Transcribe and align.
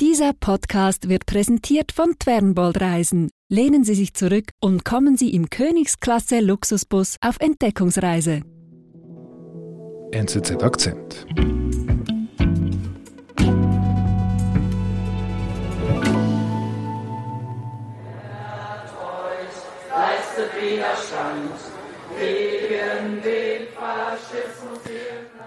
Dieser 0.00 0.32
Podcast 0.32 1.08
wird 1.08 1.24
präsentiert 1.24 1.92
von 1.92 2.18
Twernbold 2.18 2.80
Reisen. 2.80 3.30
Lehnen 3.48 3.84
Sie 3.84 3.94
sich 3.94 4.12
zurück 4.12 4.50
und 4.60 4.84
kommen 4.84 5.16
Sie 5.16 5.32
im 5.32 5.50
Königsklasse 5.50 6.40
Luxusbus 6.40 7.16
auf 7.20 7.36
Entdeckungsreise. 7.38 8.40
NZZ 10.10 10.64
Akzent. 10.64 11.26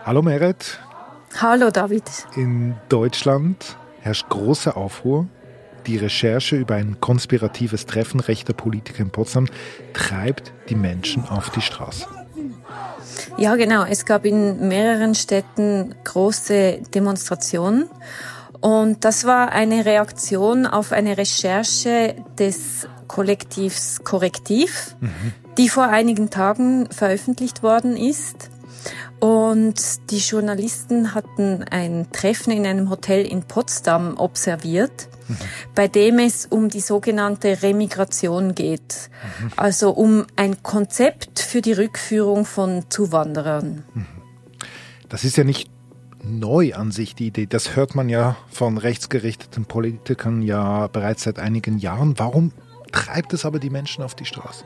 Hallo 0.06 0.22
Meret. 0.22 0.80
Hallo 1.42 1.70
David. 1.70 2.04
In 2.38 2.78
Deutschland 2.88 3.76
herrscht 4.08 4.30
große 4.30 4.76
Aufruhr. 4.76 5.28
Die 5.86 5.98
Recherche 5.98 6.56
über 6.56 6.76
ein 6.76 7.00
konspiratives 7.00 7.86
Treffen 7.86 8.20
rechter 8.20 8.54
Politiker 8.54 9.02
in 9.02 9.10
Potsdam 9.10 9.48
treibt 9.94 10.52
die 10.70 10.76
Menschen 10.76 11.28
auf 11.30 11.50
die 11.50 11.62
Straße. 11.62 12.06
Ja, 13.38 13.56
genau. 13.56 13.84
Es 13.84 14.06
gab 14.06 14.26
in 14.26 14.68
mehreren 14.68 15.16
Städten 15.16 15.96
große 16.04 16.82
Demonstrationen. 16.94 17.90
Und 18.60 19.06
das 19.06 19.26
war 19.26 19.52
eine 19.52 19.86
Reaktion 19.86 20.66
auf 20.66 20.92
eine 20.92 21.18
Recherche 21.18 22.16
des 22.40 22.88
Kollektivs 23.08 24.04
Korrektiv, 24.04 24.96
mhm. 25.00 25.34
die 25.58 25.70
vor 25.70 25.86
einigen 25.86 26.30
Tagen 26.30 26.90
veröffentlicht 26.92 27.62
worden 27.64 27.96
ist. 27.96 28.50
Und 29.20 30.12
die 30.12 30.20
Journalisten 30.20 31.16
hatten 31.16 31.64
ein 31.64 32.08
Treffen 32.12 32.52
in 32.52 32.66
einem 32.68 32.90
Hotel 32.90 33.26
in 33.26 33.44
Potsdam 33.44 34.18
observiert, 34.18 35.10
mhm. 35.28 35.38
bei 35.74 35.88
dem 35.88 36.20
es 36.20 36.46
um 36.46 36.70
die 36.70 36.82
sogenannte 36.82 37.64
Remigration 37.64 38.54
geht. 38.54 39.10
Mhm. 39.42 39.52
Also 39.56 39.92
um 39.92 40.26
ein 40.36 40.62
Konzept 40.62 41.40
für 41.40 41.62
die 41.62 41.74
Rückführung 41.74 42.46
von 42.46 42.86
Zuwanderern. 42.90 43.84
Mhm. 43.94 44.06
Das 45.10 45.24
ist 45.24 45.38
ja 45.38 45.44
nicht 45.44 45.72
neu 46.24 46.74
an 46.76 46.92
sich, 46.92 47.16
die 47.16 47.28
Idee. 47.28 47.48
Das 47.48 47.76
hört 47.76 47.96
man 47.96 48.10
ja 48.10 48.36
von 48.50 48.78
rechtsgerichteten 48.78 49.66
Politikern 49.66 50.42
ja 50.42 50.88
bereits 50.88 51.24
seit 51.24 51.40
einigen 51.40 51.80
Jahren. 51.80 52.20
Warum 52.20 52.52
treibt 52.92 53.34
es 53.34 53.46
aber 53.46 53.60
die 53.60 53.70
Menschen 53.70 54.04
auf 54.04 54.14
die 54.14 54.26
Straße? 54.26 54.64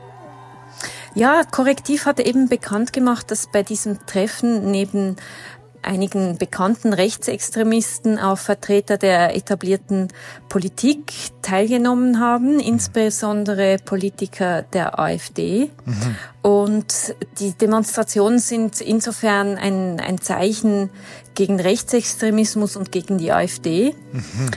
Ja, 1.14 1.42
Korrektiv 1.44 2.06
hat 2.06 2.20
eben 2.20 2.48
bekannt 2.48 2.92
gemacht, 2.92 3.30
dass 3.30 3.50
bei 3.50 3.62
diesem 3.62 4.06
Treffen 4.06 4.70
neben 4.70 5.16
einigen 5.82 6.38
bekannten 6.38 6.92
Rechtsextremisten 6.92 8.18
auch 8.18 8.38
Vertreter 8.38 8.96
der 8.96 9.36
etablierten 9.36 10.08
Politik 10.48 11.12
teilgenommen 11.42 12.20
haben, 12.20 12.60
insbesondere 12.60 13.78
Politiker 13.84 14.62
der 14.62 14.98
AfD. 14.98 15.70
Mhm. 15.84 16.16
Und 16.42 17.14
die 17.40 17.52
Demonstrationen 17.52 18.38
sind 18.38 18.80
insofern 18.80 19.56
ein, 19.58 20.00
ein 20.00 20.20
Zeichen 20.20 20.90
gegen 21.34 21.60
Rechtsextremismus 21.60 22.76
und 22.76 22.92
gegen 22.92 23.18
die 23.18 23.32
AfD. 23.32 23.94
Mhm. 24.12 24.50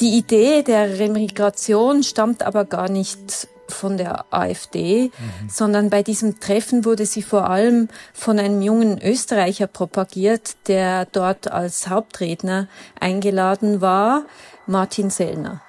Die 0.00 0.16
Idee 0.16 0.62
der 0.62 0.98
Remigration 0.98 2.02
stammt 2.02 2.42
aber 2.42 2.64
gar 2.64 2.88
nicht 2.88 3.48
von 3.70 3.96
der 3.96 4.26
AfD, 4.32 5.04
mhm. 5.04 5.48
sondern 5.48 5.90
bei 5.90 6.02
diesem 6.02 6.40
Treffen 6.40 6.84
wurde 6.84 7.06
sie 7.06 7.22
vor 7.22 7.48
allem 7.48 7.88
von 8.12 8.38
einem 8.38 8.62
jungen 8.62 9.00
Österreicher 9.00 9.66
propagiert, 9.66 10.56
der 10.68 11.06
dort 11.06 11.50
als 11.50 11.88
Hauptredner 11.88 12.68
eingeladen 12.98 13.80
war, 13.80 14.24
Martin 14.66 15.10
Sellner. 15.10 15.62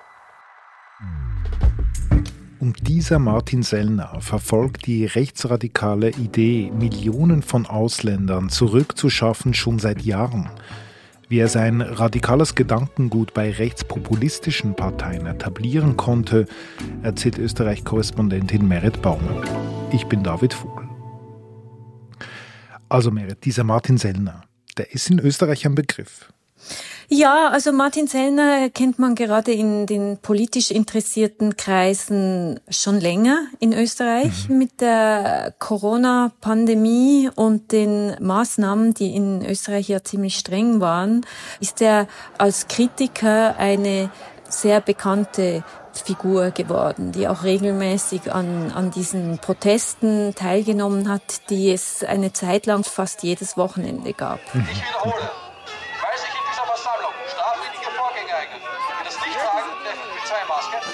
Und 2.60 2.88
dieser 2.88 3.18
Martin 3.18 3.64
Sellner 3.64 4.22
verfolgt 4.22 4.86
die 4.86 5.06
rechtsradikale 5.06 6.12
Idee, 6.12 6.70
Millionen 6.72 7.42
von 7.42 7.66
Ausländern 7.66 8.50
zurückzuschaffen, 8.50 9.56
schon 9.56 9.80
seit 9.80 10.04
Jahren 10.04 10.48
wie 11.32 11.40
er 11.40 11.48
sein 11.48 11.80
radikales 11.80 12.56
Gedankengut 12.56 13.34
bei 13.34 13.52
rechtspopulistischen 13.52 14.76
Parteien 14.76 15.26
etablieren 15.26 15.96
konnte, 15.96 16.46
erzählt 17.04 17.38
Österreich-Korrespondentin 17.38 18.68
Merit 18.68 19.02
Baumer. 19.02 19.42
Ich 19.94 20.06
bin 20.08 20.24
David 20.24 20.54
Vogel. 20.54 20.90
Also 22.90 23.12
Merit, 23.12 23.46
dieser 23.46 23.64
Martin 23.64 23.98
Sellner, 23.98 24.44
der 24.78 24.92
ist 24.92 25.10
in 25.10 25.20
Österreich 25.20 25.66
ein 25.66 25.74
Begriff. 25.74 26.34
Ja, 27.14 27.50
also 27.50 27.74
Martin 27.74 28.08
Sellner 28.08 28.70
kennt 28.70 28.98
man 28.98 29.16
gerade 29.16 29.52
in 29.52 29.86
den 29.86 30.18
politisch 30.22 30.72
interessierten 30.72 31.58
Kreisen 31.58 32.62
schon 32.70 33.02
länger 33.02 33.48
in 33.60 33.74
Österreich. 33.74 34.48
Mhm. 34.48 34.58
Mit 34.58 34.80
der 34.80 35.54
Corona-Pandemie 35.60 37.30
und 37.36 37.74
den 37.74 38.16
Maßnahmen, 38.22 38.94
die 38.94 39.14
in 39.14 39.46
Österreich 39.46 39.90
ja 39.90 40.02
ziemlich 40.02 40.38
streng 40.38 40.80
waren, 40.80 41.26
ist 41.60 41.82
er 41.82 42.08
als 42.38 42.70
Kritiker 42.70 43.58
eine 43.58 44.10
sehr 44.48 44.80
bekannte 44.80 45.66
Figur 45.92 46.52
geworden, 46.52 47.12
die 47.12 47.28
auch 47.28 47.44
regelmäßig 47.44 48.32
an, 48.32 48.72
an 48.72 48.90
diesen 48.90 49.38
Protesten 49.40 50.34
teilgenommen 50.34 51.10
hat, 51.10 51.50
die 51.50 51.72
es 51.72 52.06
eine 52.06 52.32
Zeit 52.32 52.68
lang 52.68 52.86
fast 52.86 53.22
jedes 53.24 53.58
Wochenende 53.58 54.14
gab. 54.14 54.40
Mhm. 54.56 54.66
Ich 54.72 54.78
wiederhole. 54.78 55.41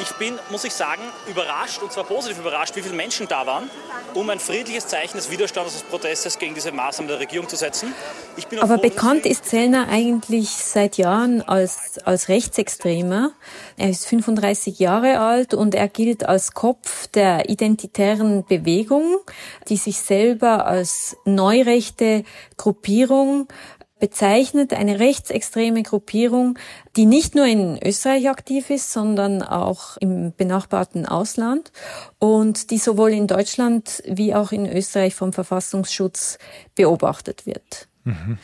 Ich 0.10 0.16
bin, 0.16 0.40
muss 0.52 0.64
ich 0.64 0.74
sagen, 0.74 1.02
überrascht 1.30 1.82
und 1.82 1.92
zwar 1.92 2.06
positiv 2.06 2.40
überrascht, 2.40 2.76
wie 2.78 2.82
viele 2.82 2.96
Menschen 2.96 3.28
da 3.28 3.46
waren, 3.46 3.70
um 4.14 4.30
ein 4.30 4.40
friedliches 4.40 4.88
Zeichen 4.88 5.18
des 5.18 5.30
Widerstands, 5.30 5.74
des 5.74 5.84
Protestes 5.84 6.40
gegen 6.40 6.54
diese 6.56 6.72
Maßnahmen 6.72 7.10
der 7.10 7.20
Regierung 7.20 7.50
zu 7.50 7.58
setzen. 7.58 7.94
Aber 8.60 8.76
froh, 8.76 8.82
bekannt 8.82 9.26
ist 9.26 9.46
Zellner 9.46 9.90
eigentlich 9.90 10.50
seit 10.50 10.98
Jahren 10.98 11.42
als, 11.42 12.00
als 12.06 12.30
Rechtsextremer. 12.30 13.32
Er 13.76 13.90
ist 13.90 14.08
35 14.08 14.80
Jahre 14.80 15.20
alt 15.20 15.54
und 15.54 15.76
er 15.76 15.90
gilt 15.90 16.26
als 16.26 16.54
Kopf 16.54 17.08
der 17.08 17.50
identitären 17.50 18.46
Bewegung, 18.46 19.18
die 19.68 19.78
sich 19.78 20.00
selber 20.00 20.68
als 20.68 21.18
neurechte 21.26 22.24
Gruppierung 22.56 23.50
bezeichnet 24.00 24.74
eine 24.74 25.00
rechtsextreme 25.00 25.84
Gruppierung, 25.84 26.58
die 26.96 27.06
nicht 27.06 27.36
nur 27.36 27.46
in 27.46 27.80
Österreich 27.84 28.30
aktiv 28.30 28.70
ist, 28.70 28.92
sondern 28.92 29.42
auch 29.42 29.98
im 29.98 30.34
benachbarten 30.36 31.06
Ausland 31.06 31.72
und 32.20 32.72
die 32.72 32.78
sowohl 32.78 33.12
in 33.12 33.28
Deutschland 33.28 34.04
wie 34.06 34.36
auch 34.36 34.52
in 34.52 34.66
Österreich 34.66 35.16
vom 35.16 35.34
Verfassungsschutz 35.34 36.38
beobachtet 36.76 37.46
wird. 37.46 37.88
Mhm. 38.04 38.38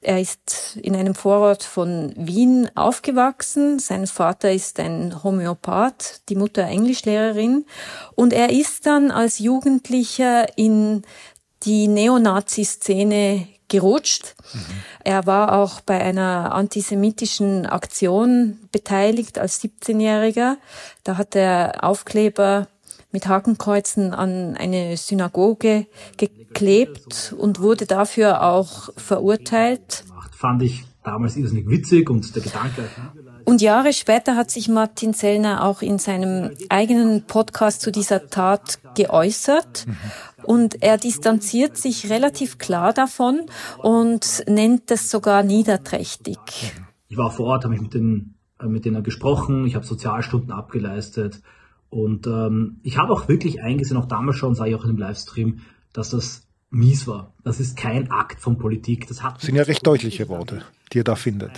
Er 0.00 0.20
ist 0.20 0.78
in 0.82 0.94
einem 0.94 1.14
Vorort 1.14 1.62
von 1.62 2.12
Wien 2.14 2.68
aufgewachsen. 2.74 3.78
Sein 3.78 4.06
Vater 4.06 4.52
ist 4.52 4.78
ein 4.78 5.24
Homöopath, 5.24 6.20
die 6.28 6.36
Mutter 6.36 6.64
Englischlehrerin. 6.64 7.64
Und 8.14 8.34
er 8.34 8.50
ist 8.50 8.84
dann 8.84 9.10
als 9.10 9.38
Jugendlicher 9.38 10.58
in 10.58 11.02
die 11.62 11.88
Neonazi-Szene 11.88 13.48
gerutscht. 13.68 14.34
Mhm. 14.52 14.60
Er 15.04 15.26
war 15.26 15.52
auch 15.58 15.80
bei 15.80 16.00
einer 16.00 16.54
antisemitischen 16.54 17.66
Aktion 17.66 18.58
beteiligt 18.72 19.38
als 19.38 19.62
17-Jähriger. 19.62 20.56
Da 21.02 21.16
hat 21.16 21.34
er 21.34 21.84
Aufkleber 21.84 22.68
mit 23.14 23.28
Hakenkreuzen 23.28 24.12
an 24.12 24.56
eine 24.56 24.96
Synagoge 24.96 25.86
geklebt 26.16 27.32
und 27.38 27.60
wurde 27.60 27.86
dafür 27.86 28.42
auch 28.42 28.90
verurteilt. 28.96 30.04
Fand 30.34 30.62
ich 30.62 30.84
damals 31.04 31.36
irrsinnig 31.36 31.68
witzig 31.68 32.10
und 32.10 32.34
der 32.34 32.42
Gedanke. 32.42 32.84
Und 33.44 33.60
Jahre 33.60 33.92
später 33.92 34.36
hat 34.36 34.50
sich 34.50 34.68
Martin 34.68 35.14
Zellner 35.14 35.62
auch 35.64 35.82
in 35.82 35.98
seinem 35.98 36.50
eigenen 36.70 37.26
Podcast 37.26 37.82
zu 37.82 37.92
dieser 37.92 38.28
Tat 38.28 38.78
geäußert. 38.96 39.86
Mhm. 39.86 39.96
Und 40.44 40.82
er 40.82 40.98
distanziert 40.98 41.76
sich 41.76 42.10
relativ 42.10 42.58
klar 42.58 42.92
davon 42.92 43.42
und 43.78 44.44
nennt 44.46 44.90
das 44.90 45.10
sogar 45.10 45.42
niederträchtig. 45.42 46.38
Ich 47.08 47.16
war 47.16 47.30
vor 47.30 47.46
Ort, 47.46 47.64
habe 47.64 47.74
mich 47.74 47.82
mit, 47.82 47.94
den, 47.94 48.34
äh, 48.60 48.66
mit 48.66 48.84
denen 48.84 49.02
gesprochen, 49.02 49.66
ich 49.66 49.74
habe 49.74 49.86
Sozialstunden 49.86 50.52
abgeleistet 50.52 51.40
und 51.90 52.26
ähm, 52.26 52.80
ich 52.82 52.98
habe 52.98 53.12
auch 53.12 53.28
wirklich 53.28 53.62
eingesehen, 53.62 53.96
auch 53.96 54.06
damals 54.06 54.36
schon, 54.36 54.54
sage 54.54 54.70
ich 54.70 54.76
auch 54.76 54.84
in 54.84 54.90
dem 54.90 54.98
Livestream, 54.98 55.60
dass 55.92 56.10
das 56.10 56.46
mies 56.74 57.06
war. 57.06 57.32
Das 57.44 57.60
ist 57.60 57.76
kein 57.76 58.10
Akt 58.10 58.40
von 58.40 58.58
Politik. 58.58 59.06
Das 59.08 59.22
hat 59.22 59.40
sind 59.40 59.54
ja 59.54 59.62
recht 59.64 59.86
deutliche 59.86 60.28
Worte. 60.28 60.62
die 60.92 61.00
er 61.00 61.04
da 61.04 61.16
findet. 61.16 61.50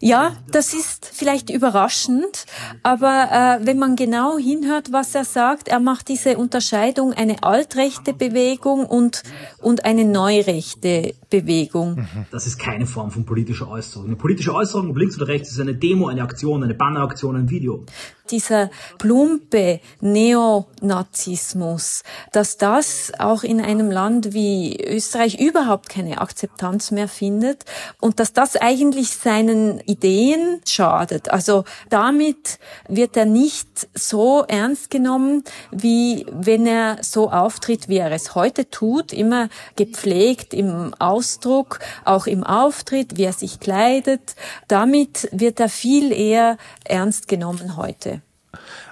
Ja, 0.00 0.36
das 0.50 0.74
ist 0.74 1.06
vielleicht 1.12 1.50
überraschend, 1.50 2.46
aber 2.82 3.60
äh, 3.62 3.66
wenn 3.66 3.78
man 3.78 3.96
genau 3.96 4.36
hinhört, 4.38 4.92
was 4.92 5.14
er 5.14 5.24
sagt, 5.24 5.68
er 5.68 5.80
macht 5.80 6.08
diese 6.08 6.36
Unterscheidung 6.36 7.12
eine 7.12 7.42
altrechte 7.42 8.12
Bewegung 8.12 8.84
und, 8.84 9.22
und 9.58 9.84
eine 9.84 10.04
neurechte 10.04 11.14
Bewegung. 11.30 12.06
Das 12.30 12.46
ist 12.46 12.58
keine 12.58 12.86
Form 12.86 13.10
von 13.10 13.24
politischer 13.24 13.68
Äußerung. 13.68 14.06
Eine 14.06 14.16
politische 14.16 14.54
Äußerung, 14.54 14.90
ob 14.90 14.96
links 14.96 15.16
oder 15.16 15.28
rechts, 15.28 15.50
ist 15.50 15.60
eine 15.60 15.74
Demo, 15.74 16.08
eine 16.08 16.22
Aktion, 16.22 16.62
eine 16.62 16.74
Banneraktion, 16.74 17.36
ein 17.36 17.50
Video. 17.50 17.86
Dieser 18.30 18.70
plumpe 18.98 19.80
Neonazismus, 20.00 22.02
dass 22.32 22.56
das 22.56 23.12
auch 23.18 23.42
in 23.42 23.60
einem 23.60 23.90
Land 23.90 24.32
wie 24.32 24.82
Österreich 24.82 25.38
überhaupt 25.38 25.88
keine 25.88 26.20
Akzeptanz 26.20 26.90
mehr 26.90 27.08
findet 27.08 27.64
und 28.00 28.20
dass 28.20 28.32
das 28.32 28.56
eigentlich 28.56 29.10
seinen 29.10 29.80
Ideen 29.80 30.60
schadet. 30.66 31.30
Also 31.30 31.64
damit 31.90 32.58
wird 32.88 33.16
er 33.16 33.26
nicht 33.26 33.88
so 33.94 34.44
ernst 34.46 34.90
genommen, 34.90 35.44
wie 35.70 36.26
wenn 36.30 36.66
er 36.66 36.98
so 37.02 37.30
auftritt, 37.30 37.88
wie 37.88 37.98
er 37.98 38.12
es 38.12 38.34
heute 38.34 38.70
tut, 38.70 39.12
immer 39.12 39.48
gepflegt 39.76 40.54
im 40.54 40.94
Ausdruck, 40.98 41.80
auch 42.04 42.26
im 42.26 42.44
Auftritt, 42.44 43.16
wie 43.16 43.24
er 43.24 43.32
sich 43.32 43.60
kleidet. 43.60 44.36
Damit 44.68 45.28
wird 45.32 45.60
er 45.60 45.68
viel 45.68 46.12
eher 46.12 46.56
ernst 46.84 47.28
genommen 47.28 47.76
heute. 47.76 48.21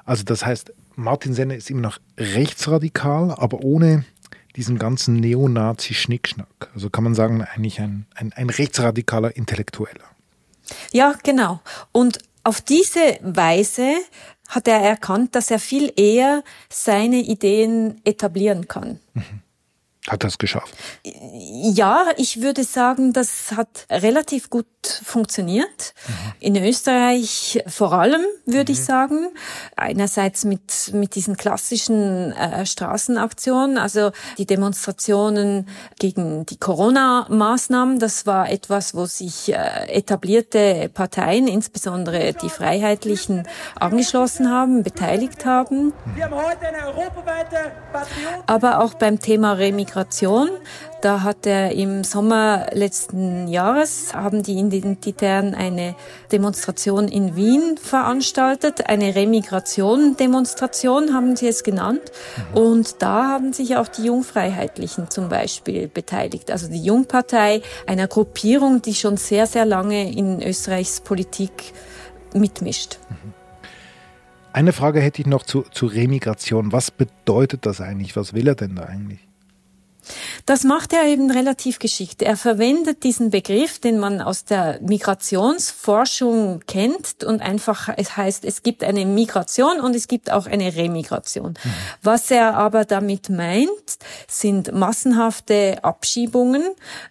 Also 0.04 0.24
das 0.24 0.44
heißt, 0.44 0.72
Martin 0.96 1.34
Senne 1.34 1.56
ist 1.56 1.70
immer 1.70 1.82
noch 1.82 1.98
rechtsradikal, 2.18 3.32
aber 3.32 3.60
ohne 3.62 4.04
diesen 4.56 4.78
ganzen 4.78 5.16
Neonazi-Schnickschnack. 5.16 6.70
Also 6.74 6.90
kann 6.90 7.04
man 7.04 7.14
sagen, 7.14 7.42
eigentlich 7.42 7.80
ein, 7.80 8.06
ein, 8.14 8.32
ein 8.32 8.50
rechtsradikaler 8.50 9.36
Intellektueller. 9.36 10.04
Ja, 10.92 11.14
genau. 11.22 11.60
Und 11.92 12.18
auf 12.42 12.60
diese 12.60 13.18
Weise 13.22 13.94
hat 14.48 14.66
er 14.66 14.80
erkannt, 14.80 15.34
dass 15.34 15.50
er 15.50 15.58
viel 15.58 15.92
eher 15.96 16.42
seine 16.68 17.18
Ideen 17.18 18.00
etablieren 18.04 18.66
kann. 18.66 18.98
Mhm. 19.14 19.42
Hat 20.10 20.24
das 20.24 20.38
geschafft? 20.38 20.74
Ja, 21.04 22.06
ich 22.16 22.42
würde 22.42 22.64
sagen, 22.64 23.12
das 23.12 23.52
hat 23.52 23.86
relativ 23.88 24.50
gut 24.50 24.66
funktioniert. 25.04 25.94
Mhm. 26.08 26.32
In 26.40 26.56
Österreich 26.64 27.62
vor 27.68 27.92
allem, 27.92 28.22
würde 28.44 28.72
mhm. 28.72 28.76
ich 28.76 28.84
sagen. 28.84 29.28
Einerseits 29.76 30.44
mit, 30.44 30.90
mit 30.92 31.14
diesen 31.14 31.36
klassischen 31.36 32.32
äh, 32.32 32.66
Straßenaktionen, 32.66 33.78
also 33.78 34.10
die 34.36 34.46
Demonstrationen 34.46 35.68
gegen 36.00 36.44
die 36.44 36.56
Corona-Maßnahmen. 36.56 38.00
Das 38.00 38.26
war 38.26 38.50
etwas, 38.50 38.96
wo 38.96 39.06
sich 39.06 39.52
äh, 39.52 39.92
etablierte 39.92 40.90
Parteien, 40.92 41.46
insbesondere 41.46 42.32
die 42.32 42.50
Freiheitlichen, 42.50 43.46
angeschlossen 43.78 44.50
haben, 44.50 44.82
beteiligt 44.82 45.44
haben. 45.44 45.92
Wir 46.16 46.24
haben 46.24 46.34
heute 46.34 46.66
eine 46.66 46.88
europaweite 46.88 47.70
Patriot 47.92 48.42
Aber 48.48 48.80
auch 48.80 48.94
beim 48.94 49.20
Thema 49.20 49.52
Remigration 49.52 50.00
da 51.02 51.23
hat 51.23 51.47
er 51.47 51.73
im 51.73 52.05
Sommer 52.05 52.67
letzten 52.73 53.49
Jahres, 53.49 54.14
haben 54.14 54.43
die 54.43 54.58
Identitären 54.58 55.55
eine 55.55 55.94
Demonstration 56.31 57.08
in 57.08 57.37
Wien 57.37 57.79
veranstaltet, 57.79 58.88
eine 58.88 59.14
Remigration-Demonstration 59.14 61.14
haben 61.14 61.37
sie 61.37 61.49
es 61.49 61.62
genannt. 61.62 62.02
Und 62.55 63.02
da 63.02 63.29
haben 63.29 63.52
sich 63.52 63.76
auch 63.76 63.88
die 63.88 64.05
Jungfreiheitlichen 64.05 65.11
zum 65.11 65.29
Beispiel 65.29 65.88
beteiligt. 65.88 66.50
Also 66.50 66.69
die 66.69 66.82
Jungpartei, 66.82 67.62
einer 67.87 68.08
Gruppierung, 68.08 68.82
die 68.82 68.94
schon 68.94 69.17
sehr, 69.17 69.46
sehr 69.46 69.64
lange 69.64 70.12
in 70.12 70.43
Österreichs 70.43 71.00
Politik 71.00 71.73
mitmischt. 72.35 72.99
Eine 74.53 74.73
Frage 74.73 75.00
hätte 75.00 75.23
ich 75.23 75.26
noch 75.26 75.44
zu, 75.44 75.62
zu 75.70 75.87
Remigration. 75.87 76.73
Was 76.73 76.91
bedeutet 76.91 77.67
das 77.67 77.81
eigentlich? 77.81 78.17
Was 78.17 78.35
will 78.35 78.49
er 78.49 78.56
denn 78.56 78.75
da 78.75 78.82
eigentlich? 78.82 79.30
Das 80.50 80.64
macht 80.64 80.93
er 80.93 81.05
eben 81.05 81.31
relativ 81.31 81.79
geschickt. 81.79 82.23
Er 82.23 82.37
verwendet 82.37 83.05
diesen 83.05 83.31
Begriff, 83.31 83.79
den 83.79 84.00
man 84.00 84.20
aus 84.20 84.44
der 84.44 84.81
Migrationsforschung 84.81 86.62
kennt 86.67 87.23
und 87.23 87.41
einfach, 87.41 87.88
es 87.97 88.17
heißt, 88.17 88.44
es 88.44 88.64
gibt 88.64 88.82
eine 88.82 89.06
Migration 89.06 89.79
und 89.79 89.94
es 89.94 90.08
gibt 90.08 90.32
auch 90.32 90.49
eine 90.49 90.75
Remigration. 90.75 91.50
Mhm. 91.52 91.73
Was 92.02 92.32
er 92.32 92.56
aber 92.56 92.85
damit 92.85 93.29
meint, 93.29 93.70
sind 94.26 94.73
massenhafte 94.73 95.79
Abschiebungen. 95.85 96.64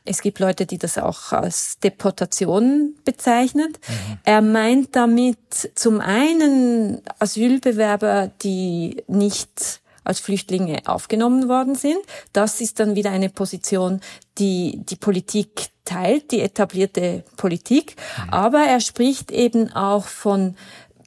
Es 0.03 0.21
gibt 0.21 0.39
Leute, 0.39 0.65
die 0.65 0.77
das 0.77 0.97
auch 0.97 1.31
als 1.31 1.80
Deportation 1.80 2.95
bezeichnen. 3.06 3.69
Mhm. 3.69 4.18
Er 4.25 4.42
meint 4.42 4.97
damit 4.97 5.38
zum 5.75 6.01
einen 6.01 7.01
Asylbewerber, 7.19 8.31
die 8.44 9.01
nicht 9.07 9.80
als 10.09 10.19
Flüchtlinge 10.19 10.81
aufgenommen 10.85 11.47
worden 11.47 11.75
sind. 11.75 12.00
Das 12.33 12.59
ist 12.59 12.79
dann 12.79 12.95
wieder 12.95 13.11
eine 13.11 13.29
Position, 13.29 14.01
die 14.39 14.81
die 14.83 14.95
Politik 14.95 15.67
teilt, 15.85 16.31
die 16.31 16.41
etablierte 16.41 17.23
Politik. 17.38 17.95
Mhm. 17.95 18.33
Aber 18.33 18.59
er 18.59 18.81
spricht 18.81 19.31
eben 19.31 19.71
auch 19.73 20.06
von 20.06 20.56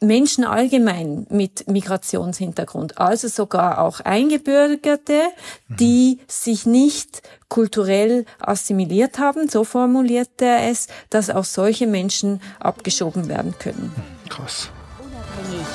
Menschen 0.01 0.45
allgemein 0.45 1.27
mit 1.31 1.69
Migrationshintergrund, 1.69 2.99
also 2.99 3.29
sogar 3.29 3.81
auch 3.81 4.01
Eingebürgerte, 4.01 5.21
mhm. 5.69 5.77
die 5.77 6.19
sich 6.27 6.67
nicht 6.67 7.23
kulturell 7.49 8.25
assimiliert 8.41 9.19
haben, 9.19 9.49
so 9.49 9.65
formuliert 9.65 10.41
er 10.41 10.69
es, 10.71 10.89
dass 11.11 11.31
auch 11.31 11.45
solche 11.45 11.87
Menschen 11.87 12.41
abgeschoben 12.59 13.29
werden 13.29 13.55
können. 13.59 13.93
Mhm. 13.95 14.29
Krass. 14.29 14.71
Unabhängig, 14.99 15.67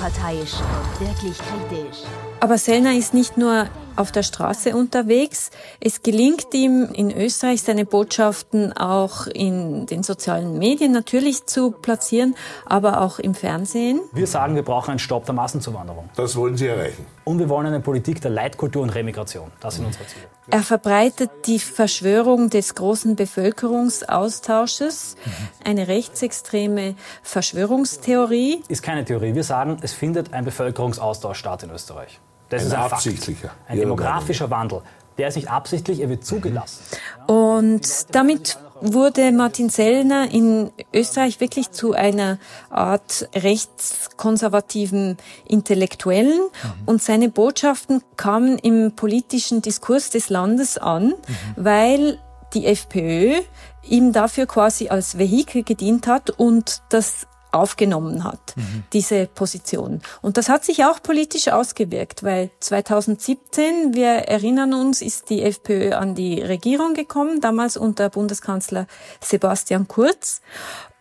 unparteiisch 0.00 0.54
wirklich 0.98 1.36
kritisch. 1.38 1.98
Aber 2.40 2.56
Sellner 2.56 2.94
ist 2.96 3.12
nicht 3.12 3.36
nur 3.36 3.66
auf 4.00 4.10
der 4.10 4.22
Straße 4.22 4.74
unterwegs. 4.74 5.50
Es 5.78 6.02
gelingt 6.02 6.54
ihm 6.54 6.88
in 6.92 7.16
Österreich 7.16 7.62
seine 7.62 7.84
Botschaften 7.84 8.72
auch 8.72 9.26
in 9.26 9.86
den 9.86 10.02
sozialen 10.02 10.58
Medien 10.58 10.92
natürlich 10.92 11.46
zu 11.46 11.70
platzieren, 11.70 12.34
aber 12.64 13.02
auch 13.02 13.18
im 13.18 13.34
Fernsehen. 13.34 14.00
Wir 14.12 14.26
sagen, 14.26 14.54
wir 14.54 14.62
brauchen 14.62 14.90
einen 14.90 14.98
Stopp 14.98 15.26
der 15.26 15.34
Massenzuwanderung. 15.34 16.08
Das 16.16 16.34
wollen 16.34 16.56
Sie 16.56 16.66
erreichen. 16.66 17.04
Und 17.24 17.38
wir 17.38 17.50
wollen 17.50 17.66
eine 17.66 17.80
Politik 17.80 18.20
der 18.22 18.30
Leitkultur 18.30 18.82
und 18.82 18.90
Remigration. 18.90 19.52
Das 19.60 19.76
sind 19.76 19.84
unsere 19.84 20.06
Ziele. 20.06 20.24
Er 20.50 20.62
verbreitet 20.62 21.30
die 21.46 21.58
Verschwörung 21.58 22.50
des 22.50 22.74
großen 22.74 23.14
Bevölkerungsaustausches, 23.14 25.16
eine 25.62 25.86
rechtsextreme 25.86 26.96
Verschwörungstheorie. 27.22 28.62
Ist 28.66 28.82
keine 28.82 29.04
Theorie. 29.04 29.34
Wir 29.34 29.44
sagen, 29.44 29.76
es 29.82 29.92
findet 29.92 30.32
ein 30.32 30.44
Bevölkerungsaustausch 30.44 31.38
statt 31.38 31.62
in 31.62 31.70
Österreich. 31.70 32.18
Das 32.50 32.62
ein 32.62 32.68
ist 32.68 32.74
ein 32.74 32.80
absichtlicher. 32.80 33.48
Fakt. 33.48 33.70
Ein 33.70 33.78
demografischer 33.78 34.50
Wandel. 34.50 34.82
Der 35.18 35.28
ist 35.28 35.36
nicht 35.36 35.50
absichtlich, 35.50 36.00
er 36.00 36.08
wird 36.08 36.24
zugelassen. 36.24 36.82
Und 37.26 38.14
damit 38.14 38.58
wurde 38.80 39.32
Martin 39.32 39.68
Sellner 39.68 40.30
in 40.30 40.70
Österreich 40.92 41.40
wirklich 41.40 41.70
zu 41.70 41.92
einer 41.92 42.38
Art 42.70 43.28
rechtskonservativen 43.34 45.18
Intellektuellen 45.46 46.40
mhm. 46.40 46.72
und 46.86 47.02
seine 47.02 47.28
Botschaften 47.28 48.02
kamen 48.16 48.58
im 48.58 48.92
politischen 48.96 49.62
Diskurs 49.62 50.10
des 50.10 50.30
Landes 50.30 50.78
an, 50.78 51.08
mhm. 51.08 51.14
weil 51.56 52.18
die 52.54 52.66
FPÖ 52.66 53.40
ihm 53.82 54.12
dafür 54.12 54.46
quasi 54.46 54.88
als 54.88 55.18
Vehikel 55.18 55.62
gedient 55.62 56.06
hat 56.06 56.30
und 56.30 56.82
das 56.88 57.26
aufgenommen 57.52 58.24
hat, 58.24 58.56
mhm. 58.56 58.84
diese 58.92 59.26
Position. 59.26 60.00
Und 60.22 60.36
das 60.36 60.48
hat 60.48 60.64
sich 60.64 60.84
auch 60.84 61.02
politisch 61.02 61.48
ausgewirkt, 61.48 62.22
weil 62.22 62.50
2017, 62.60 63.94
wir 63.94 64.08
erinnern 64.08 64.74
uns, 64.74 65.02
ist 65.02 65.30
die 65.30 65.42
FPÖ 65.42 65.92
an 65.94 66.14
die 66.14 66.40
Regierung 66.40 66.94
gekommen, 66.94 67.40
damals 67.40 67.76
unter 67.76 68.08
Bundeskanzler 68.08 68.86
Sebastian 69.20 69.88
Kurz. 69.88 70.40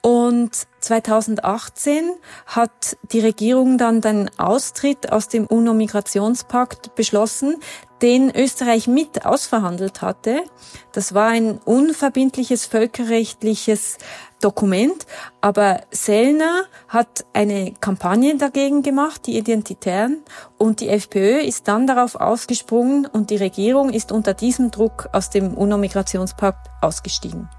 Und 0.01 0.51
2018 0.79 2.11
hat 2.45 2.97
die 3.11 3.19
Regierung 3.19 3.77
dann 3.77 3.99
den 3.99 4.31
Austritt 4.39 5.11
aus 5.11 5.27
dem 5.27 5.45
UNO-Migrationspakt 5.45 6.95
beschlossen, 6.95 7.57
den 8.01 8.33
Österreich 8.35 8.87
mit 8.87 9.25
ausverhandelt 9.25 10.01
hatte. 10.01 10.43
Das 10.91 11.13
war 11.13 11.27
ein 11.27 11.59
unverbindliches 11.59 12.65
völkerrechtliches 12.65 13.97
Dokument, 14.41 15.05
aber 15.41 15.81
Sellner 15.91 16.63
hat 16.87 17.25
eine 17.33 17.73
Kampagne 17.81 18.37
dagegen 18.37 18.83
gemacht, 18.83 19.27
die 19.27 19.37
Identitären, 19.37 20.23
und 20.57 20.79
die 20.79 20.89
FPÖ 20.89 21.39
ist 21.39 21.67
dann 21.67 21.87
darauf 21.87 22.15
ausgesprungen 22.15 23.05
und 23.05 23.29
die 23.29 23.35
Regierung 23.35 23.89
ist 23.89 24.11
unter 24.11 24.33
diesem 24.33 24.71
Druck 24.71 25.09
aus 25.11 25.29
dem 25.29 25.53
UNO-Migrationspakt 25.55 26.69
ausgestiegen. 26.81 27.49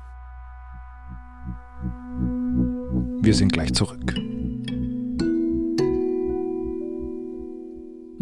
Wir 3.23 3.35
sind 3.35 3.53
gleich 3.53 3.75
zurück. 3.75 4.15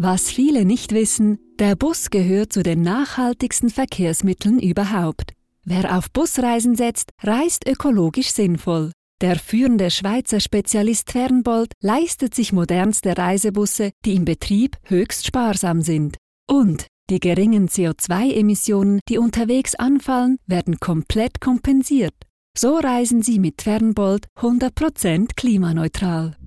Was 0.01 0.31
viele 0.31 0.63
nicht 0.63 0.93
wissen, 0.93 1.39
der 1.59 1.75
Bus 1.75 2.09
gehört 2.09 2.53
zu 2.53 2.63
den 2.63 2.83
nachhaltigsten 2.83 3.69
Verkehrsmitteln 3.69 4.57
überhaupt. 4.57 5.33
Wer 5.65 5.97
auf 5.97 6.09
Busreisen 6.09 6.77
setzt, 6.77 7.09
reist 7.21 7.67
ökologisch 7.67 8.31
sinnvoll. 8.31 8.93
Der 9.19 9.35
führende 9.35 9.91
Schweizer 9.91 10.39
Spezialist 10.39 11.11
Fernbold 11.11 11.73
leistet 11.81 12.33
sich 12.33 12.53
modernste 12.53 13.17
Reisebusse, 13.17 13.91
die 14.05 14.15
im 14.15 14.23
Betrieb 14.23 14.77
höchst 14.85 15.27
sparsam 15.27 15.81
sind. 15.81 16.15
Und 16.49 16.87
die 17.09 17.19
geringen 17.19 17.67
CO2-Emissionen, 17.67 19.01
die 19.09 19.17
unterwegs 19.17 19.75
anfallen, 19.75 20.37
werden 20.47 20.79
komplett 20.79 21.41
kompensiert. 21.41 22.15
So 22.57 22.77
reisen 22.77 23.21
Sie 23.21 23.37
mit 23.37 23.63
Fernbold 23.63 24.27
100% 24.37 25.31
klimaneutral. 25.35 26.37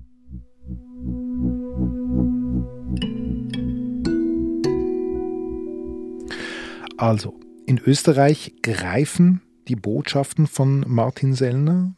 Also, 6.97 7.39
in 7.65 7.79
Österreich 7.79 8.53
greifen 8.61 9.41
die 9.67 9.75
Botschaften 9.75 10.47
von 10.47 10.83
Martin 10.87 11.33
Sellner, 11.33 11.93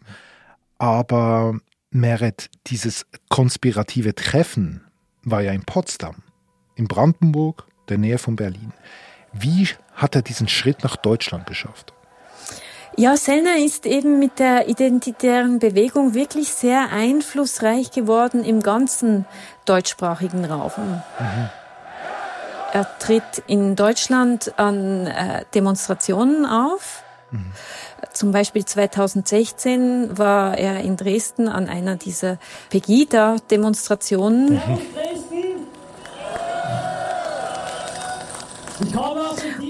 aber 0.78 1.60
Meret, 1.90 2.50
dieses 2.68 3.06
konspirative 3.30 4.16
Treffen 4.16 4.82
war 5.24 5.42
ja 5.42 5.52
in 5.54 5.64
Potsdam, 5.64 6.18
in 6.76 6.88
Brandenburg, 6.88 7.66
der 7.90 7.98
Nähe 7.98 8.18
von 8.18 8.36
Berlin. 8.36 8.74
Wie 9.32 9.68
hat 9.94 10.16
er 10.16 10.22
diesen 10.22 10.48
Schritt 10.48 10.84
nach 10.84 10.96
Deutschland 10.96 11.48
geschafft? 11.48 11.94
Ja, 12.98 13.18
Sellner 13.18 13.58
ist 13.58 13.86
eben 13.86 14.20
mit 14.20 14.40
der 14.40 14.70
identitären 14.70 15.60
Bewegung 15.60 16.14
wirklich 16.14 16.50
sehr 16.50 16.92
einflussreich 16.92 17.92
geworden 17.92 18.44
im 18.46 18.62
ganzen 18.62 19.26
deutschsprachigen 19.66 20.46
Raum. 20.46 20.72
Mhm. 21.20 21.50
Er 22.76 22.86
tritt 23.00 23.42
in 23.48 23.78
Deutschland 23.78 24.60
an 24.60 25.08
äh, 25.08 25.46
Demonstrationen 25.54 26.46
auf. 26.46 27.06
Mhm. 27.32 27.54
Zum 28.12 28.34
Beispiel 28.34 28.66
2016 28.66 30.18
war 30.18 30.58
er 30.58 30.82
in 30.82 30.98
Dresden 30.98 31.48
an 31.48 31.70
einer 31.70 31.96
dieser 31.96 32.38
Pegida-Demonstrationen. 32.72 34.56
Mhm. 34.56 34.60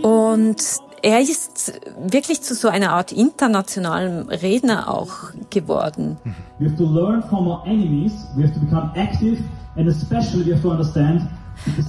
Und 0.01 0.63
er 1.03 1.21
ist 1.21 1.79
wirklich 1.99 2.41
zu 2.41 2.55
so 2.55 2.69
einer 2.69 2.93
Art 2.93 3.11
internationalem 3.11 4.29
Redner 4.29 4.91
auch 4.91 5.29
geworden. 5.51 6.17
We 6.57 6.65
have 6.67 6.77
to 6.77 6.85
learn 6.85 7.21
from 7.29 7.47
our 7.47 7.63
enemies, 7.67 8.13
we 8.35 8.41
have 8.41 8.55
to 8.55 8.59
become 8.59 8.91
active 8.95 9.43
and 9.75 9.87
especially 9.87 10.43
we 10.47 10.53
have 10.53 10.63
to 10.63 10.71
understand 10.71 11.21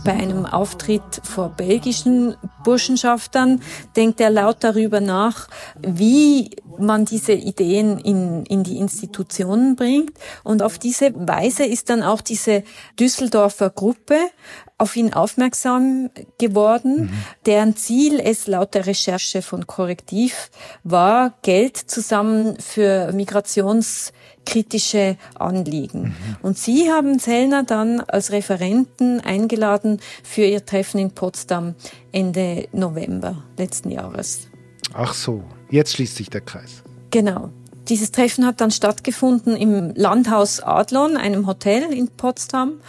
bei 0.04 0.12
einem 0.12 0.46
Auftritt 0.46 1.20
vor 1.22 1.50
belgischen 1.50 2.36
Burschenschaftern 2.64 3.60
denkt 3.96 4.20
er 4.20 4.30
laut 4.30 4.58
darüber 4.60 5.00
nach, 5.00 5.48
wie 5.80 6.50
man 6.78 7.04
diese 7.04 7.32
Ideen 7.32 7.98
in, 7.98 8.44
in 8.46 8.62
die 8.62 8.78
Institutionen 8.78 9.76
bringt. 9.76 10.12
Und 10.44 10.62
auf 10.62 10.78
diese 10.78 11.12
Weise 11.14 11.64
ist 11.64 11.90
dann 11.90 12.02
auch 12.02 12.20
diese 12.20 12.64
Düsseldorfer 12.98 13.70
Gruppe 13.70 14.16
auf 14.78 14.94
ihn 14.96 15.14
aufmerksam 15.14 16.10
geworden, 16.38 17.04
mhm. 17.04 17.10
deren 17.46 17.76
Ziel 17.76 18.20
es 18.20 18.46
laut 18.46 18.74
der 18.74 18.86
Recherche 18.86 19.40
von 19.40 19.66
Korrektiv 19.66 20.50
war, 20.84 21.34
Geld 21.42 21.76
zusammen 21.78 22.58
für 22.60 23.12
migrationskritische 24.46 25.16
Anliegen. 25.34 26.02
Mhm. 26.02 26.14
Und 26.42 26.58
sie 26.58 26.90
haben 26.90 27.18
Zellner 27.18 27.64
dann 27.64 28.00
als 28.00 28.32
Referenten 28.32 29.20
eingeladen 29.20 30.00
für 30.22 30.44
ihr 30.44 30.64
Treffen 30.64 30.98
in 30.98 31.10
Potsdam 31.10 31.74
Ende 32.12 32.68
November 32.72 33.44
letzten 33.58 33.90
Jahres. 33.90 34.48
Ach 34.94 35.14
so, 35.14 35.42
jetzt 35.70 35.94
schließt 35.94 36.16
sich 36.16 36.30
der 36.30 36.40
Kreis. 36.40 36.82
Genau. 37.10 37.50
Dieses 37.88 38.10
Treffen 38.10 38.44
hat 38.44 38.60
dann 38.60 38.70
stattgefunden 38.70 39.56
im 39.56 39.94
Landhaus 39.94 40.60
Adlon, 40.60 41.16
einem 41.16 41.46
Hotel 41.46 41.92
in 41.92 42.08
Potsdam. 42.08 42.80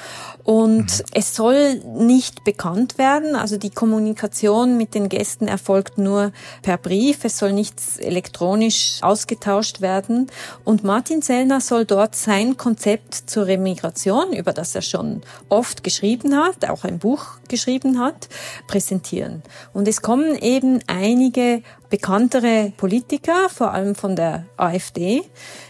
Und 0.44 0.86
mhm. 0.86 1.06
es 1.14 1.36
soll 1.36 1.76
nicht 1.76 2.44
bekannt 2.44 2.98
werden. 2.98 3.36
Also 3.36 3.58
die 3.58 3.70
Kommunikation 3.70 4.78
mit 4.78 4.96
den 4.96 5.10
Gästen 5.10 5.48
erfolgt 5.48 5.98
nur 5.98 6.32
per 6.62 6.78
Brief. 6.78 7.26
Es 7.26 7.38
soll 7.38 7.54
nichts 7.54 7.98
elektronisch 7.98 9.00
ausgetauscht 9.02 9.82
werden. 9.82 10.28
Und 10.64 10.84
Martin 10.84 11.22
Sellner 11.22 11.62
soll 11.62 11.86
dort 11.86 12.16
sein 12.16 12.58
Konzept 12.58 13.14
zur 13.14 13.46
Remigration, 13.46 14.34
über 14.34 14.54
das 14.54 14.74
er 14.74 14.82
schon 14.82 15.22
oft 15.50 15.84
geschrieben 15.84 16.36
hat, 16.36 16.68
auch 16.70 16.86
ein 16.86 16.98
Buch 16.98 17.26
geschrieben 17.50 18.00
hat, 18.00 18.30
präsentieren. 18.68 19.44
Und 19.74 19.88
es 19.88 20.02
kommen 20.02 20.36
eben 20.36 20.80
einige 20.88 21.62
bekanntere 21.90 22.74
Politiker, 22.76 23.50
vor 23.50 23.74
allem 23.74 23.96
von 23.96 24.16
der 24.16 24.46
AfD. 24.58 25.22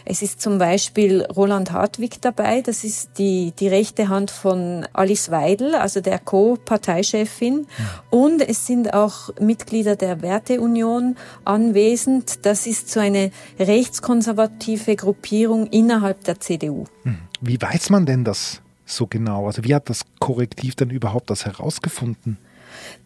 Es 0.04 0.22
ist 0.22 0.40
zum 0.40 0.58
Beispiel 0.58 1.24
Roland 1.24 1.72
Hartwig 1.72 2.20
dabei, 2.20 2.62
das 2.62 2.84
ist 2.84 3.18
die, 3.18 3.52
die 3.58 3.68
rechte 3.68 4.08
Hand 4.08 4.30
von 4.30 4.86
Alice 4.92 5.30
Weidel, 5.30 5.74
also 5.74 6.00
der 6.00 6.18
Co-Parteichefin. 6.18 7.66
Und 8.10 8.42
es 8.42 8.66
sind 8.66 8.94
auch 8.94 9.30
Mitglieder 9.40 9.96
der 9.96 10.22
Werteunion 10.22 11.16
anwesend. 11.44 12.44
Das 12.46 12.66
ist 12.66 12.90
so 12.90 13.00
eine 13.00 13.30
rechtskonservative 13.58 14.96
Gruppierung 14.96 15.66
innerhalb 15.66 16.24
der 16.24 16.40
CDU. 16.40 16.84
Hm. 17.04 17.18
Wie 17.40 17.60
weiß 17.60 17.90
man 17.90 18.06
denn 18.06 18.24
das 18.24 18.60
so 18.84 19.06
genau? 19.06 19.46
Also 19.46 19.62
wie 19.64 19.74
hat 19.74 19.88
das 19.88 20.02
Korrektiv 20.18 20.74
denn 20.74 20.90
überhaupt 20.90 21.30
das 21.30 21.44
herausgefunden? 21.44 22.38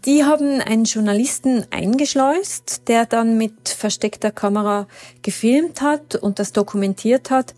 Die 0.05 0.25
haben 0.25 0.61
einen 0.61 0.85
Journalisten 0.85 1.65
eingeschleust, 1.71 2.89
der 2.89 3.07
dann 3.07 3.39
mit 3.39 3.69
versteckter 3.69 4.31
Kamera 4.31 4.87
gefilmt 5.23 5.81
hat 5.81 6.17
und 6.17 6.39
das 6.39 6.53
dokumentiert 6.53 7.31
hat. 7.31 7.55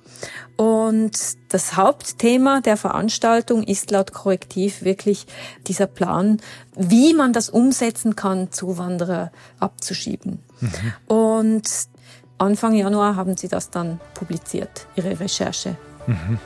Und 0.57 1.13
das 1.49 1.77
Hauptthema 1.77 2.61
der 2.61 2.77
Veranstaltung 2.77 3.63
ist 3.63 3.91
laut 3.91 4.13
Korrektiv 4.13 4.83
wirklich 4.83 5.27
dieser 5.67 5.87
Plan, 5.87 6.41
wie 6.77 7.15
man 7.15 7.33
das 7.33 7.49
umsetzen 7.49 8.15
kann, 8.15 8.53
Zuwanderer 8.53 9.33
abzuschieben. 9.59 10.41
Mhm. 10.61 10.71
Und 11.07 11.71
Anfang 12.39 12.75
Januar 12.75 13.17
haben 13.17 13.37
sie 13.37 13.49
das 13.49 13.71
dann 13.71 14.01
publiziert, 14.15 14.87
ihre 14.97 15.19
Recherche. 15.19 15.77
Mhm. 16.07 16.39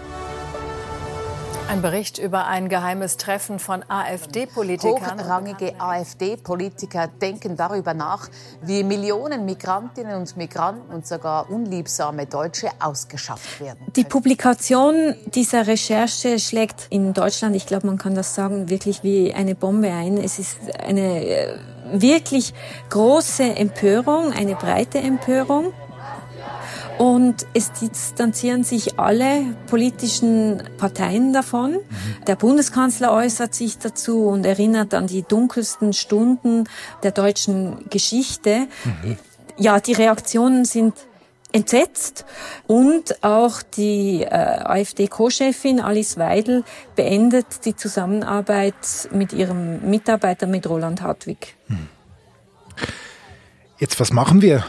Ein 1.68 1.82
Bericht 1.82 2.16
über 2.16 2.46
ein 2.46 2.70
geheimes 2.70 3.18
Treffen 3.18 3.58
von 3.58 3.84
AfD-Politikern. 3.86 5.20
Hochrangige 5.20 5.78
AfD-Politiker 5.78 7.08
denken 7.08 7.58
darüber 7.58 7.92
nach, 7.92 8.30
wie 8.62 8.82
Millionen 8.82 9.44
Migrantinnen 9.44 10.16
und 10.16 10.34
Migranten 10.38 10.90
und 10.90 11.06
sogar 11.06 11.50
unliebsame 11.50 12.24
Deutsche 12.24 12.70
ausgeschafft 12.80 13.60
werden. 13.60 13.80
Die 13.96 14.04
Publikation 14.04 15.14
dieser 15.26 15.66
Recherche 15.66 16.38
schlägt 16.38 16.86
in 16.88 17.12
Deutschland, 17.12 17.54
ich 17.54 17.66
glaube, 17.66 17.86
man 17.86 17.98
kann 17.98 18.14
das 18.14 18.34
sagen, 18.34 18.70
wirklich 18.70 19.02
wie 19.02 19.34
eine 19.34 19.54
Bombe 19.54 19.92
ein. 19.92 20.16
Es 20.16 20.38
ist 20.38 20.56
eine 20.80 21.22
äh, 21.22 21.58
wirklich 21.92 22.54
große 22.88 23.44
Empörung, 23.44 24.32
eine 24.32 24.54
breite 24.54 25.00
Empörung. 25.00 25.74
Und 26.98 27.46
es 27.54 27.70
distanzieren 27.72 28.64
sich 28.64 28.98
alle 28.98 29.54
politischen 29.68 30.64
Parteien 30.78 31.32
davon. 31.32 31.72
Mhm. 31.72 32.24
Der 32.26 32.34
Bundeskanzler 32.34 33.12
äußert 33.12 33.54
sich 33.54 33.78
dazu 33.78 34.26
und 34.26 34.44
erinnert 34.44 34.94
an 34.94 35.06
die 35.06 35.22
dunkelsten 35.22 35.92
Stunden 35.92 36.64
der 37.04 37.12
deutschen 37.12 37.88
Geschichte. 37.88 38.66
Mhm. 38.84 39.16
Ja, 39.56 39.78
die 39.78 39.92
Reaktionen 39.92 40.64
sind 40.64 40.94
entsetzt 41.52 42.26
und 42.66 43.24
auch 43.24 43.62
die 43.62 44.22
äh, 44.22 44.28
AfD-Co-Chefin 44.28 45.80
Alice 45.80 46.18
Weidel 46.18 46.62
beendet 46.94 47.64
die 47.64 47.74
Zusammenarbeit 47.74 48.74
mit 49.12 49.32
ihrem 49.32 49.88
Mitarbeiter 49.88 50.46
mit 50.46 50.68
Roland 50.68 51.00
Hartwig. 51.00 51.56
Mhm. 51.68 51.88
Jetzt, 53.78 54.00
was 54.00 54.12
machen 54.12 54.42
wir 54.42 54.64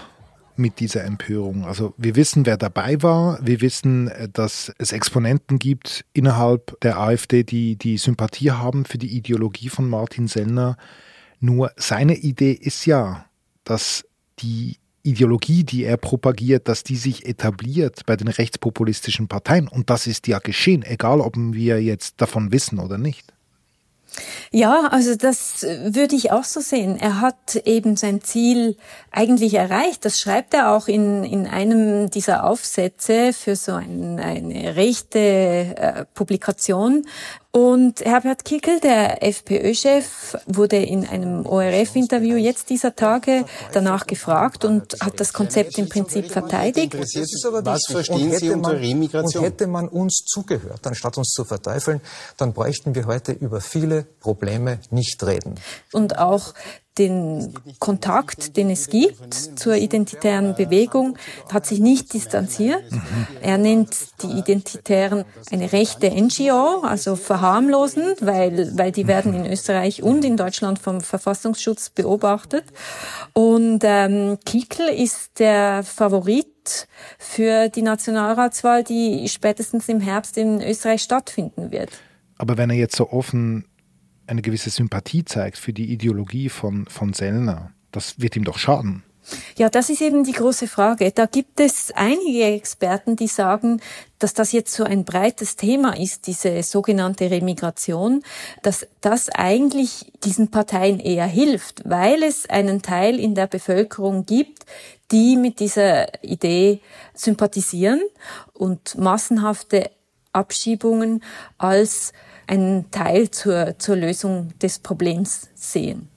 mit 0.60 0.80
dieser 0.80 1.04
Empörung. 1.04 1.66
Also 1.66 1.94
wir 1.98 2.16
wissen, 2.16 2.46
wer 2.46 2.58
dabei 2.58 3.01
war. 3.01 3.39
Wir 3.42 3.62
wissen, 3.62 4.10
äh, 4.10 4.30
dass 4.30 4.72
es 4.78 4.92
Exponenten 4.92 5.58
gibt 5.58 6.06
innerhalb 6.13 6.80
der 6.82 7.00
AfD, 7.00 7.44
die 7.44 7.75
die 7.75 7.98
Sympathie 7.98 8.51
haben 8.51 8.86
für 8.86 8.98
die 8.98 9.16
Ideologie 9.18 9.70
von 9.70 9.89
Martin 9.89 10.28
Sellner. 10.28 10.78
Nur 11.39 11.72
seine 11.78 12.16
Idee 12.16 12.51
ist 12.51 12.86
ja, 12.86 13.25
dass 13.63 14.06
die 14.39 14.78
Ideologie, 15.04 15.63
die 15.63 15.86
er 15.86 15.98
propagiert, 15.98 16.68
dass 16.68 16.84
die 16.84 16.98
sich 16.98 17.25
etabliert 17.25 18.06
bei 18.06 18.16
den 18.16 18.28
rechtspopulistischen 18.28 19.28
Parteien. 19.28 19.68
Und 19.68 19.89
das 19.89 20.08
ist 20.08 20.28
ja 20.28 20.39
geschehen, 20.39 20.84
egal 20.84 21.22
ob 21.22 21.36
wir 21.38 21.82
jetzt 21.82 22.22
davon 22.22 22.51
wissen 22.51 22.80
oder 22.80 22.98
nicht. 22.98 23.34
Ja, 24.51 24.88
also 24.88 25.16
das 25.16 25.63
würde 25.63 26.16
ich 26.16 26.32
auch 26.32 26.44
so 26.44 26.60
sehen. 26.60 26.98
Er 27.00 27.22
hat 27.22 27.56
eben 27.66 27.96
sein 27.96 28.22
Ziel 28.22 28.78
eigentlich 29.12 29.54
erreicht. 29.54 30.06
Das 30.06 30.20
schreibt 30.20 30.54
er 30.54 30.72
auch 30.72 30.88
in, 30.88 31.24
in 31.24 31.48
einem 31.48 32.10
dieser 32.10 32.46
Aufsätze 32.46 33.34
für 33.34 33.56
so 33.56 33.74
ein, 33.74 34.20
eine 34.20 34.75
rechte 34.75 35.20
äh, 35.20 36.06
Publikation. 36.13 37.06
Und 37.51 38.06
Herbert 38.06 38.46
Kickel, 38.46 38.79
der 38.79 39.24
FPÖ-Chef, 39.24 40.38
wurde 40.46 40.77
in 40.77 41.08
einem 41.08 41.48
ORF-Interview 41.48 42.36
jetzt 42.38 42.70
dieser 42.70 42.96
Tage 42.96 43.44
danach 43.72 44.06
gefragt 44.06 44.65
und 44.65 44.96
hat 45.01 45.20
das 45.20 45.34
Konzept 45.34 45.75
im 45.79 45.89
Prinzip 45.89 46.29
verteidigt. 46.29 46.96
Was 46.96 47.86
verstehen 47.88 48.38
Sie 48.38 48.51
unter 48.51 48.79
Remigration? 48.79 49.44
Und 49.44 49.50
hätte 49.50 49.65
man 49.65 49.88
uns 49.88 50.25
zugehört, 50.27 50.86
anstatt 50.86 51.18
uns 51.18 51.29
zu 51.29 51.44
verteifeln, 51.44 52.01
dann 52.38 52.53
bräuchten 52.53 52.94
wir 52.94 53.08
heute 53.08 53.32
über 53.32 53.62
viele 53.62 54.03
Probleme 54.03 54.79
nicht 54.91 55.24
reden. 55.24 55.56
Und 55.91 56.20
auch 56.20 56.53
den 57.00 57.53
Kontakt, 57.79 58.58
den 58.58 58.70
es 58.70 58.89
gibt 58.89 59.34
zur 59.34 59.75
identitären 59.75 60.56
Bewegung, 60.56 61.18
hat 61.51 61.65
sich 61.65 61.79
nicht 61.79 62.13
distanziert. 62.13 62.84
Er 63.41 63.58
nennt 63.58 63.96
die 64.22 64.38
Identitären 64.38 65.24
eine 65.51 65.72
rechte 65.72 66.10
NGO, 66.10 66.82
also 66.82 67.15
verharmlosend, 67.15 68.18
weil, 68.22 68.77
weil 68.77 68.91
die 68.91 69.08
werden 69.08 69.34
in 69.34 69.51
Österreich 69.51 70.03
und 70.03 70.25
in 70.25 70.38
Deutschland 70.38 70.79
vom 70.79 71.01
Verfassungsschutz 71.01 71.89
beobachtet. 71.89 72.65
Und 73.34 73.79
ähm, 73.84 74.38
Kickel 74.46 74.89
ist 74.89 75.39
der 75.39 75.84
Favorit 75.84 76.88
für 77.18 77.70
die 77.70 77.82
Nationalratswahl, 77.82 78.84
die 78.84 79.27
spätestens 79.29 79.88
im 79.88 80.01
Herbst 80.01 80.38
in 80.38 80.62
Österreich 80.62 81.01
stattfinden 81.01 81.72
wird. 81.72 81.89
Aber 82.38 82.58
wenn 82.58 82.70
er 82.70 82.75
jetzt 82.75 82.96
so 82.96 83.10
offen 83.10 83.65
eine 84.30 84.42
gewisse 84.42 84.70
Sympathie 84.70 85.26
zeigt 85.26 85.58
für 85.58 85.74
die 85.74 85.92
Ideologie 85.92 86.50
von, 86.50 86.86
von 86.88 87.14
Sellner, 87.14 87.72
das 87.92 88.20
wird 88.20 88.36
ihm 88.36 88.44
doch 88.44 88.58
schaden. 88.58 89.04
Ja, 89.58 89.70
das 89.70 89.90
ist 89.90 90.02
eben 90.02 90.24
die 90.24 90.32
große 90.32 90.68
Frage. 90.68 91.12
Da 91.12 91.26
gibt 91.26 91.60
es 91.60 91.92
einige 91.92 92.46
Experten, 92.46 93.16
die 93.16 93.28
sagen, 93.28 93.82
dass 94.18 94.34
das 94.34 94.52
jetzt 94.52 94.74
so 94.74 94.84
ein 94.84 95.06
breites 95.06 95.56
Thema 95.56 95.96
ist, 95.98 96.28
diese 96.28 96.64
sogenannte 96.64 97.30
Remigration, 97.30 98.24
dass 98.64 98.88
das 99.02 99.30
eigentlich 99.30 100.12
diesen 100.24 100.50
Parteien 100.50 101.00
eher 101.00 101.28
hilft, 101.28 101.88
weil 101.88 102.24
es 102.24 102.50
einen 102.50 102.82
Teil 102.82 103.20
in 103.20 103.36
der 103.36 103.48
Bevölkerung 103.48 104.26
gibt, 104.26 104.66
die 105.12 105.36
mit 105.36 105.60
dieser 105.60 106.24
Idee 106.24 106.82
sympathisieren 107.14 108.02
und 108.54 108.98
massenhafte 108.98 109.92
Abschiebungen 110.34 111.24
als 111.58 112.14
einen 112.50 112.89
Teil 112.89 113.29
zur, 113.29 113.77
zur 113.77 113.96
Lösung 113.96 114.50
des 114.60 114.79
Problems 114.79 115.50
sehen. 115.53 116.10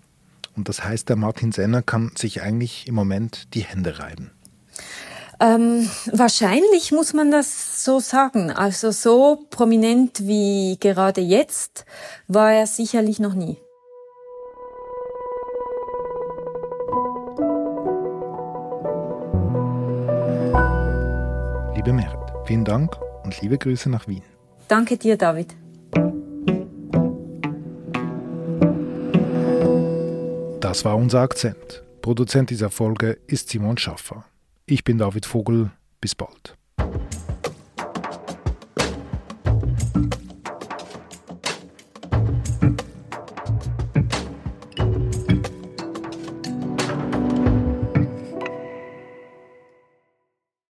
Und 0.56 0.68
das 0.68 0.82
heißt, 0.82 1.08
der 1.08 1.16
Martin 1.16 1.52
Senner 1.52 1.82
kann 1.82 2.12
sich 2.16 2.42
eigentlich 2.42 2.88
im 2.88 2.94
Moment 2.94 3.54
die 3.54 3.60
Hände 3.60 3.98
reiben. 3.98 4.30
Ähm, 5.40 5.88
wahrscheinlich 6.12 6.92
muss 6.92 7.14
man 7.14 7.30
das 7.30 7.84
so 7.84 8.00
sagen. 8.00 8.50
Also 8.50 8.92
so 8.92 9.44
prominent 9.50 10.26
wie 10.26 10.78
gerade 10.78 11.20
jetzt 11.20 11.84
war 12.28 12.52
er 12.52 12.66
sicherlich 12.66 13.18
noch 13.18 13.34
nie. 13.34 13.58
Liebe 21.74 21.92
Merit, 21.92 22.18
vielen 22.46 22.64
Dank 22.64 22.96
und 23.24 23.40
liebe 23.40 23.58
Grüße 23.58 23.90
nach 23.90 24.06
Wien. 24.06 24.22
Danke 24.68 24.96
dir, 24.96 25.16
David. 25.16 25.61
Das 30.72 30.86
war 30.86 30.96
unser 30.96 31.20
Akzent. 31.20 31.82
Produzent 32.00 32.48
dieser 32.48 32.70
Folge 32.70 33.18
ist 33.26 33.50
Simon 33.50 33.76
Schaffer. 33.76 34.24
Ich 34.64 34.84
bin 34.84 34.96
David 34.96 35.26
Vogel. 35.26 35.70
Bis 36.00 36.14
bald. 36.14 36.56